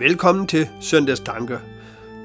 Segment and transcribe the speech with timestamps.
[0.00, 1.58] Velkommen til Søndagstanker.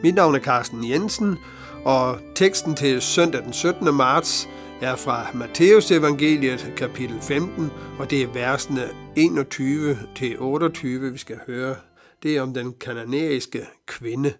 [0.03, 1.37] Mit navn er Carsten Jensen,
[1.85, 3.95] og teksten til søndag den 17.
[3.95, 4.49] marts
[4.81, 11.39] er fra Matteus evangeliet kapitel 15, og det er versene 21 til 28, vi skal
[11.47, 11.75] høre.
[12.23, 14.33] Det er om den kananæiske kvinde.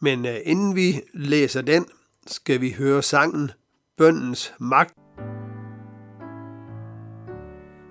[0.00, 1.86] Men øh, inden vi læser den,
[2.26, 3.50] skal vi høre sangen
[3.96, 4.94] Bøndens magt.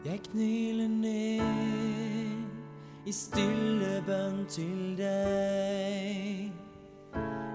[0.06, 1.63] Jeg knæler ned
[3.14, 6.50] stille bønn til deg.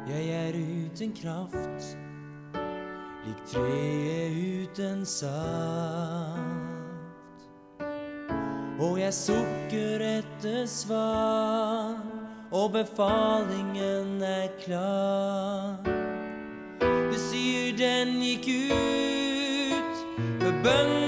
[0.09, 1.97] Jeg er uten kraft,
[3.27, 6.79] lik treet uten saft.
[8.79, 11.98] Og jeg sukker etter svar,
[12.55, 15.83] og befalingen er klar.
[16.79, 20.06] Du sier den gikk ut,
[20.39, 21.08] for bønnen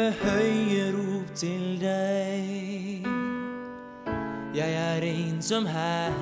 [0.00, 3.06] med høje rop til dig.
[4.54, 6.12] Jeg er som her,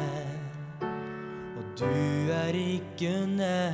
[1.59, 1.85] og du
[2.31, 3.73] er ikke nær.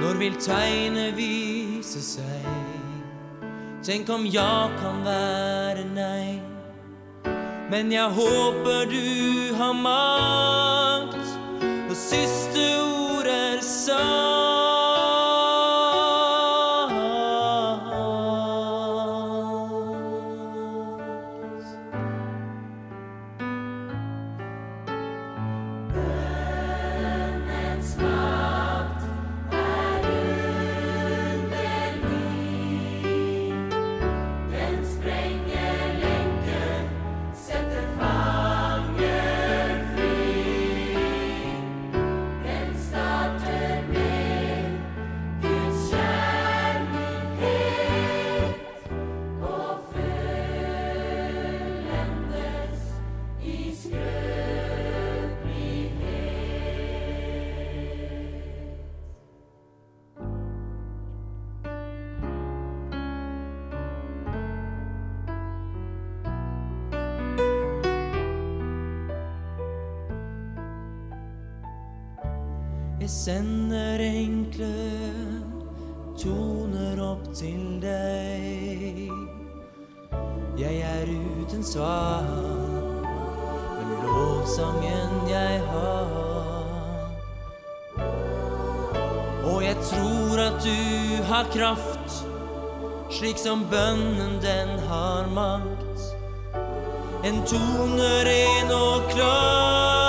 [0.00, 2.46] Når vil tegne vise sig?
[3.82, 6.40] Tænk om jeg kan være nej.
[7.70, 11.28] Men jeg håber du har magt
[11.90, 14.33] og sidste ord er sagt.
[73.24, 74.74] Sender enkle
[76.20, 79.08] toner opp til deg.
[80.60, 82.28] Jeg er uten svar,
[83.78, 86.12] men lovsangen jeg har.
[89.54, 92.20] Og jeg tror at du har kraft,
[93.08, 96.08] slik som bønnen den har makt.
[97.24, 100.03] En tone ren og klar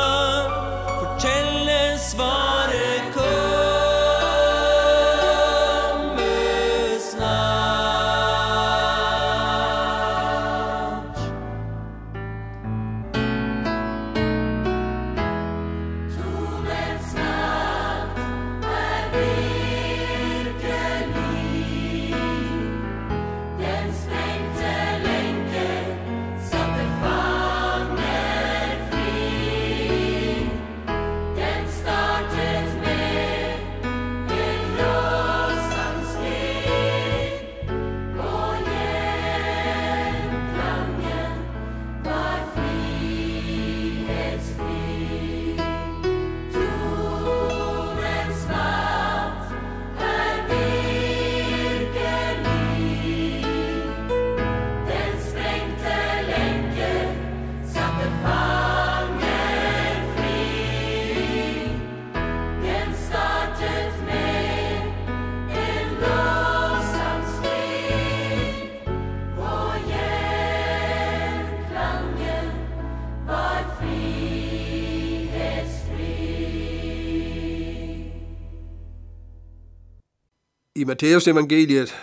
[80.86, 81.96] Matteus evangeliet,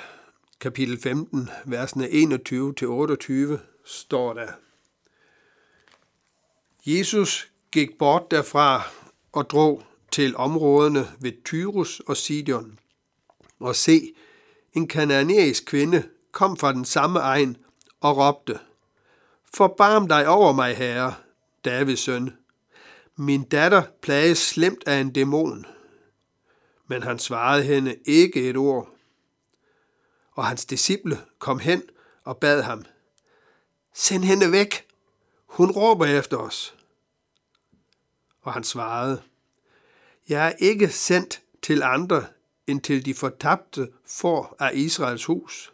[0.60, 4.48] kapitel 15, versene 21-28, står der,
[6.86, 8.82] Jesus gik bort derfra
[9.32, 9.82] og drog
[10.12, 12.78] til områderne ved Tyrus og Sidon.
[13.60, 14.14] Og se,
[14.72, 16.02] en kananæisk kvinde
[16.32, 17.56] kom fra den samme egen
[18.00, 18.58] og råbte,
[19.54, 21.14] Forbarm dig over mig, herre,
[21.64, 22.32] Davids søn.
[23.16, 25.66] Min datter plages slemt af en dæmon.
[26.92, 28.88] Men han svarede hende ikke et ord.
[30.32, 31.82] Og hans disciple kom hen
[32.24, 32.84] og bad ham,
[33.94, 34.86] Send hende væk,
[35.46, 36.74] hun råber efter os.
[38.42, 39.22] Og han svarede,
[40.28, 42.26] Jeg er ikke sendt til andre
[42.66, 45.72] end til de fortabte for af Israels hus.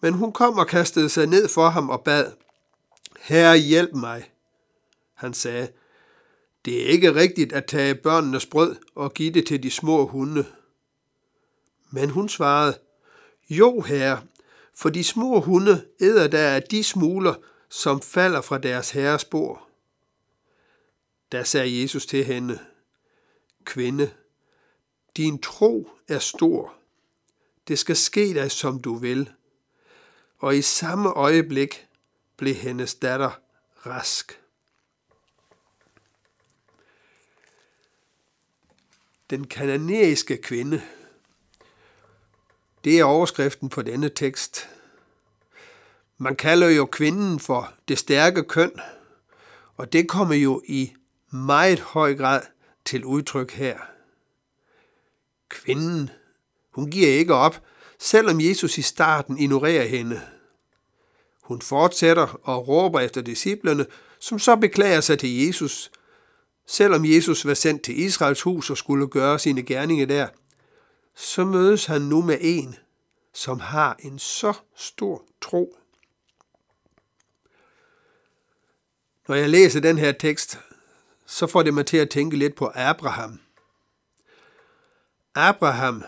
[0.00, 2.32] Men hun kom og kastede sig ned for ham og bad,
[3.20, 4.32] Herre, hjælp mig.
[5.14, 5.68] Han sagde,
[6.66, 10.44] det er ikke rigtigt at tage børnenes brød og give det til de små hunde.
[11.90, 12.78] Men hun svarede,
[13.50, 14.22] jo herre,
[14.74, 17.34] for de små hunde æder der af de smuler,
[17.68, 19.68] som falder fra deres herres bord.
[21.32, 22.58] Da sagde Jesus til hende,
[23.64, 24.10] Kvinde,
[25.16, 26.74] din tro er stor.
[27.68, 29.30] Det skal ske dig, som du vil.
[30.38, 31.86] Og i samme øjeblik
[32.36, 33.40] blev hendes datter
[33.86, 34.40] rask.
[39.30, 40.82] Den kananæiske kvinde.
[42.84, 44.68] Det er overskriften på denne tekst.
[46.18, 48.72] Man kalder jo kvinden for det stærke køn,
[49.76, 50.92] og det kommer jo i
[51.30, 52.42] meget høj grad
[52.84, 53.78] til udtryk her.
[55.48, 56.10] Kvinden,
[56.70, 57.62] hun giver ikke op,
[57.98, 60.20] selvom Jesus i starten ignorerer hende.
[61.42, 63.86] Hun fortsætter og råber efter disciplerne,
[64.18, 65.90] som så beklager sig til Jesus,
[66.66, 70.28] selvom Jesus var sendt til Israels hus og skulle gøre sine gerninger der,
[71.14, 72.76] så mødes han nu med en,
[73.34, 75.76] som har en så stor tro.
[79.28, 80.60] Når jeg læser den her tekst,
[81.26, 83.40] så får det mig til at tænke lidt på Abraham.
[85.34, 86.04] Abraham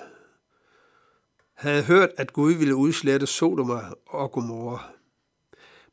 [1.55, 4.91] havde hørt, at Gud ville udslette Sodoma og Gomorra.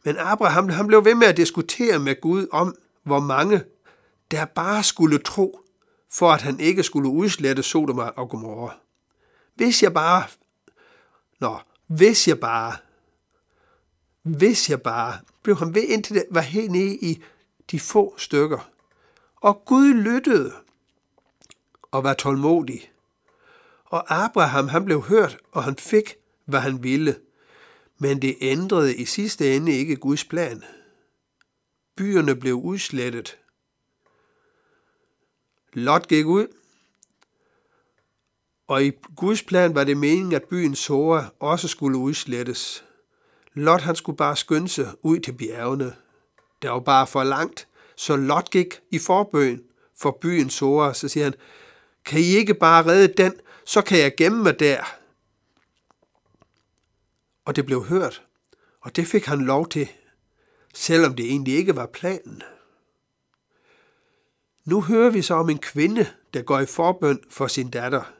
[0.04, 3.64] Men Abraham han blev ved med at diskutere med Gud om, hvor mange
[4.32, 5.60] der bare skulle tro,
[6.12, 8.78] for at han ikke skulle udslette Sodoma og Gomorra.
[9.56, 10.24] Hvis jeg bare...
[11.40, 11.58] Nå,
[11.88, 12.76] hvis jeg bare...
[14.24, 15.20] Hvis jeg bare...
[15.44, 17.24] Blev han ved indtil det var helt nede i
[17.72, 18.70] de få stykker.
[19.36, 20.54] Og Gud lyttede
[21.92, 22.92] og var tålmodig.
[23.86, 27.16] Og Abraham han blev hørt, og han fik, hvad han ville.
[27.98, 30.64] Men det ændrede i sidste ende ikke Guds plan.
[31.96, 33.38] Byerne blev udslettet.
[35.78, 36.48] Lot gik ud,
[38.68, 42.86] og i Guds plan var det meningen, at byen Sora også skulle udslettes.
[43.54, 45.96] Lot han skulle bare skynde sig ud til bjergene.
[46.62, 49.64] Der var bare for langt, så Lot gik i forbøn
[49.98, 50.94] for byen Sora.
[50.94, 51.34] Så siger han,
[52.06, 53.34] kan I ikke bare redde den,
[53.66, 54.84] så kan jeg gemme mig der.
[57.46, 58.24] Og det blev hørt,
[58.82, 59.90] og det fik han lov til,
[60.74, 62.44] selvom det egentlig ikke var planen.
[64.66, 68.14] Nu hører vi så om en kvinde, der går i forbøn for sin datter.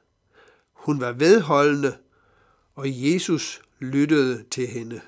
[0.74, 1.98] Hun var vedholdende,
[2.76, 5.02] og Jesus lyttede til hende.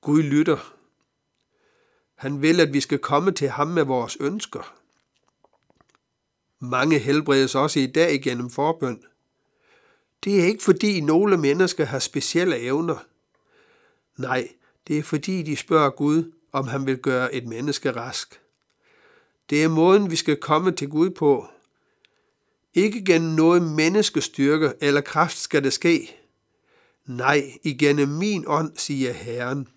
[0.00, 0.74] Gud lytter.
[2.14, 4.74] Han vil, at vi skal komme til ham med vores ønsker.
[6.58, 9.04] Mange helbredes også i dag igennem forbøn.
[10.24, 13.04] Det er ikke fordi nogle mennesker har specielle evner.
[14.16, 14.48] Nej,
[14.88, 18.40] det er fordi de spørger Gud, om han vil gøre et menneske rask.
[19.50, 21.46] Det er måden, vi skal komme til Gud på.
[22.74, 26.16] Ikke gennem noget menneskestyrke eller kraft skal det ske.
[27.06, 29.68] Nej, igennem min ånd, siger Herren.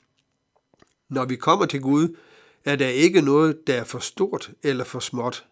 [1.09, 2.17] Når vi kommer til Gud,
[2.65, 5.45] er der ikke noget, der er for stort eller for småt.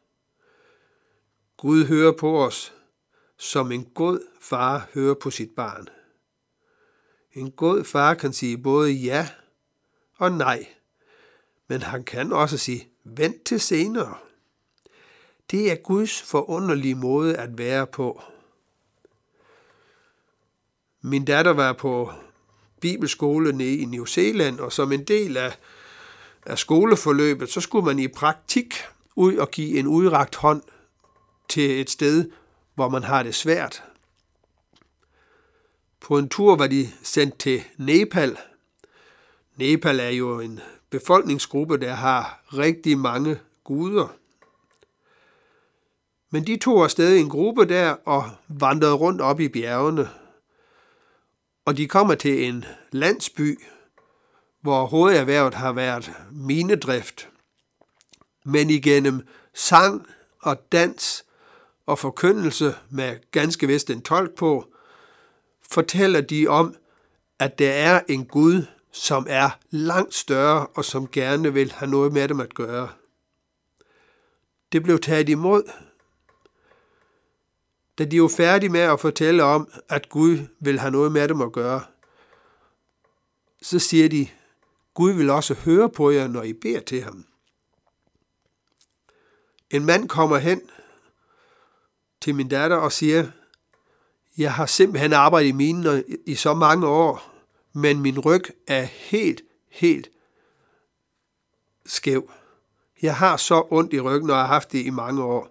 [1.58, 2.74] Gud hører på os,
[3.38, 5.88] som en god far hører på sit barn.
[7.34, 9.30] En god far kan sige både ja
[10.18, 10.68] og nej,
[11.68, 14.18] men han kan også sige vent til senere.
[15.52, 18.22] Det er Guds forunderlige måde at være på.
[21.02, 22.12] Min datter var på
[22.82, 25.58] bibelskole nede i New Zealand, og som en del af,
[26.46, 28.76] af skoleforløbet, så skulle man i praktik
[29.16, 30.62] ud og give en udragt hånd
[31.50, 32.32] til et sted,
[32.76, 33.84] hvor man har det svært.
[36.00, 38.38] På en tur var de sendt til Nepal.
[39.56, 44.08] Nepal er jo en befolkningsgruppe, der har rigtig mange guder.
[46.30, 50.10] Men de tog afsted i en gruppe der og vandrede rundt op i bjergene.
[51.66, 53.60] Og de kommer til en landsby,
[54.62, 57.30] hvor hovederhvervet har været minedrift.
[58.46, 60.08] Men igennem sang
[60.42, 61.26] og dans
[61.86, 64.74] og forkyndelse med ganske vist en tolk på,
[65.72, 66.76] fortæller de om,
[67.40, 72.14] at der er en Gud, som er langt større og som gerne vil have noget
[72.14, 72.90] med dem at gøre.
[74.72, 75.64] Det blev taget imod.
[77.98, 81.42] Da de var færdige med at fortælle om, at Gud vil have noget med dem
[81.42, 81.82] at gøre,
[83.62, 84.28] så siger de,
[84.94, 87.26] Gud vil også høre på jer, når I beder til ham.
[89.70, 90.62] En mand kommer hen
[92.22, 93.28] til min datter og siger,
[94.38, 97.29] jeg har simpelthen arbejdet i minen i så mange år,
[97.74, 100.10] men min ryg er helt, helt
[101.86, 102.32] skæv.
[103.02, 105.50] Jeg har så ondt i ryggen, og har haft det i mange år.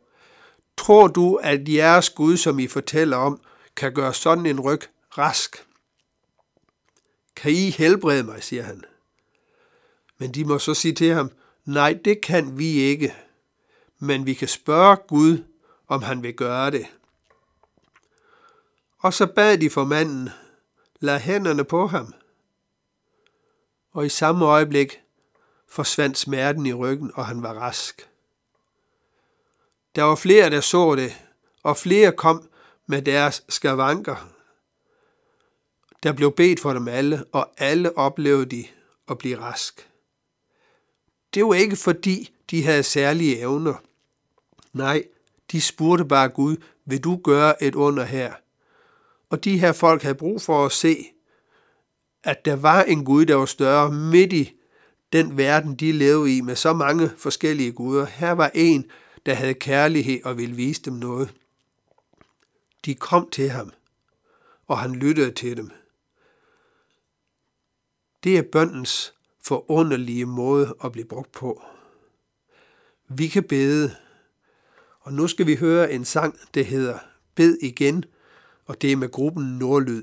[0.77, 3.41] Tror du, at jeres Gud, som I fortæller om,
[3.77, 4.81] kan gøre sådan en ryg
[5.19, 5.67] rask?
[7.37, 8.85] Kan I helbrede mig, siger han.
[10.19, 11.31] Men de må så sige til ham,
[11.65, 13.15] nej, det kan vi ikke.
[13.99, 15.45] Men vi kan spørge Gud,
[15.89, 16.87] om han vil gøre det.
[18.99, 20.31] Og så bad de for manden,
[21.01, 22.15] lagde hænderne på ham.
[23.93, 25.01] Og i samme øjeblik
[25.69, 28.09] forsvandt smerten i ryggen, og han var rask.
[29.95, 31.23] Der var flere, der så det,
[31.63, 32.51] og flere kom
[32.87, 34.33] med deres skavanker.
[36.03, 38.67] Der blev bedt for dem alle, og alle oplevede de
[39.09, 39.91] at blive rask.
[41.35, 43.75] Det var ikke fordi, de havde særlige evner.
[44.73, 45.05] Nej,
[45.53, 48.35] de spurgte bare Gud, vil du gøre et under her?
[49.31, 51.07] Og de her folk havde brug for at se,
[52.25, 54.53] at der var en Gud, der var større midt i
[55.13, 58.07] den verden, de levede i med så mange forskellige guder.
[58.07, 58.91] Her var en,
[59.27, 61.35] der havde kærlighed og ville vise dem noget.
[62.85, 63.73] De kom til ham,
[64.67, 65.71] og han lyttede til dem.
[68.25, 71.63] Det er bøndens forunderlige måde at blive brugt på.
[73.09, 73.97] Vi kan bede,
[75.01, 76.99] og nu skal vi høre en sang, der hedder
[77.35, 78.05] Bed igen,
[78.69, 80.03] og det er med gruppen Nordlyd.